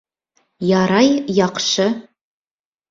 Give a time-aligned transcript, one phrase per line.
[0.69, 1.89] Ярай, яҡшы